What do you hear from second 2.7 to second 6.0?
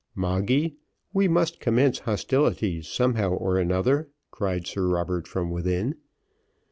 somehow or another," cried Sir Robert from within.